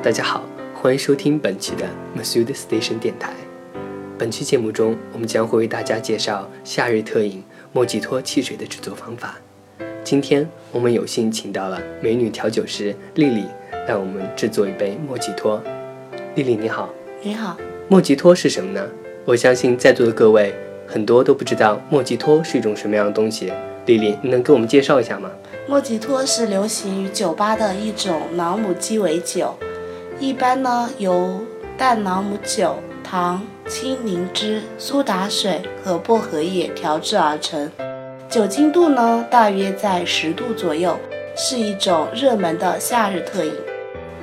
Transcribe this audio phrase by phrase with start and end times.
[0.00, 1.84] 大家好，欢迎收听本期的
[2.16, 3.32] Masud Station 电台。
[4.16, 7.42] 本期节目中，我们将会为大家介绍夏日特饮
[7.72, 9.34] 莫吉托汽水的制作方法。
[10.04, 13.44] 今天我们有幸请到了美女调酒师丽丽，
[13.88, 15.60] 让我们制作一杯莫吉托。
[16.36, 16.88] 丽丽你好，
[17.20, 17.56] 你好，
[17.88, 18.88] 莫吉托是什么呢？
[19.24, 20.54] 我相信在座的各位
[20.86, 23.52] 很多都不知道莫吉托是一种什么样的东西。
[23.86, 25.28] 丽丽，你能给我们介绍一下吗？
[25.66, 29.54] 莫吉托是流行于酒吧的一种朗姆鸡尾酒，
[30.20, 31.40] 一般呢由
[31.76, 37.70] 淡朗姆酒、糖、青柠汁、苏打水和薄荷叶调制而成，
[38.28, 40.98] 酒精度呢大约在十度左右，
[41.36, 43.52] 是一种热门的夏日特饮。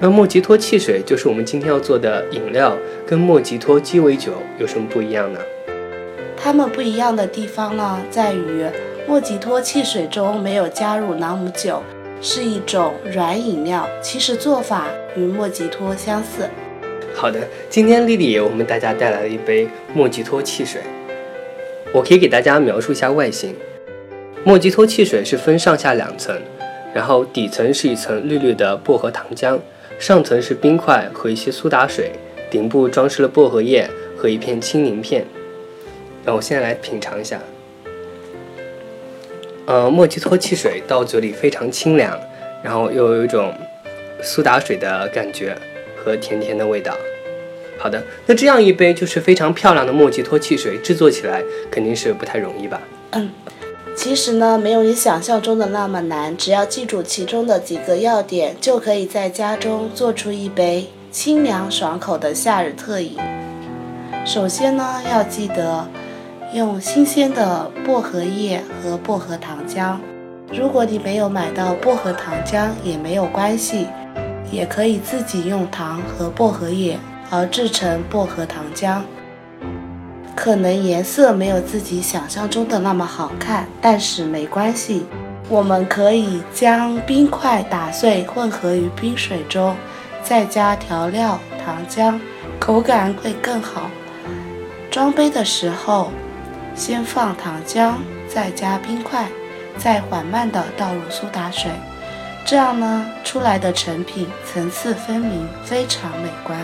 [0.00, 2.76] 那莫吉托汽水就是我们今天要做的饮料，
[3.06, 5.38] 跟莫吉托鸡尾酒有什么不一样呢？
[6.36, 8.66] 它们不一样的地方呢在于。
[9.08, 11.80] 莫吉托汽水中没有加入朗姆酒，
[12.28, 16.50] 是一种软饮料，其实做法与莫吉托相似。
[17.14, 17.38] 好的，
[17.70, 20.80] 今天丽丽为我们大家带来了一杯莫吉托汽水，
[21.92, 23.54] 我可以给大家描述一下外形。
[24.42, 26.36] 莫吉托汽水是分上下两层，
[26.92, 29.56] 然后底层是一层绿绿的薄荷糖浆，
[30.00, 32.10] 上层是冰块和一些苏打水，
[32.50, 35.24] 顶部装饰了薄荷叶和一片青柠片。
[36.24, 37.40] 让我现在来品尝一下。
[39.66, 42.16] 呃，莫吉托汽水到嘴里非常清凉，
[42.62, 43.52] 然后又有一种
[44.22, 45.56] 苏打水的感觉
[45.96, 46.96] 和甜甜的味道。
[47.76, 52.80] 好的，那这样一杯就是非常漂亮的莫吉托汽水，制作起来肯定是不太容易吧？
[53.10, 53.28] 嗯，
[53.94, 63.18] 其实呢，没有你想象中的那么难，只要记住其中的几个要点，就可以在家中做出一杯清凉爽口的夏日特饮。
[64.24, 65.86] 首先呢，要记得。
[66.56, 69.98] 用新鲜的薄荷叶和薄荷糖浆。
[70.50, 73.86] 如果你没有买到薄荷糖浆也没有关系，
[74.50, 79.02] 也可以自己用糖和薄荷叶熬制成薄荷糖浆。
[80.34, 85.04] 可能颜色没有自己想象中的那么好看，但是没关系。
[85.50, 89.76] 我们可以将冰块打碎混合于冰水中，
[90.22, 92.18] 再加调料糖浆，
[92.58, 93.90] 口感会更好。
[94.90, 96.10] 装杯的时候。
[96.76, 97.94] 先放糖浆，
[98.28, 99.26] 再加冰块，
[99.78, 101.70] 再缓慢地倒入苏打水，
[102.44, 106.58] 这样呢，出来的成品层次分明，非常美观。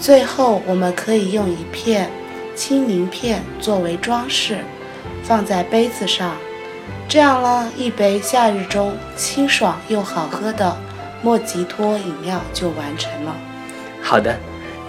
[0.00, 2.10] 最后，我们可以用一片
[2.54, 4.58] 青柠片作为装饰，
[5.22, 6.34] 放在杯子上，
[7.06, 10.74] 这样呢，一杯夏日中清爽又好喝的
[11.22, 13.36] 莫吉托饮料就完成了。
[14.00, 14.34] 好的，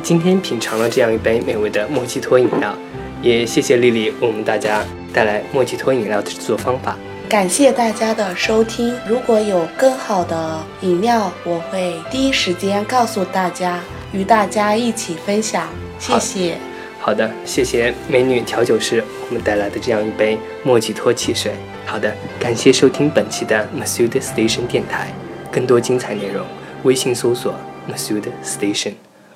[0.00, 2.72] 今天品尝了这样一杯美味的莫吉托饮料。
[3.20, 6.96] 也谢谢丽丽为我们大家带来莫吉托饮料的制作方法。
[7.28, 13.80] 感谢大家的收听，如果有更好的饮料，我会第一时间告诉大家，
[14.12, 15.68] 与大家一起分享。
[15.98, 16.56] 谢谢。
[17.00, 21.52] 好的，谢谢美女调酒师我们带来的这样一杯莫吉托汽水。
[21.84, 25.12] 好的，感谢收听本期的 Masud Station 电台，
[25.50, 26.46] 更多精彩内容
[26.84, 27.54] 微信搜索
[27.90, 28.92] Masud Station。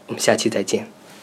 [0.06, 0.86] 我们下期再见。